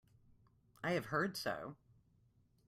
[0.83, 1.75] I have heard so.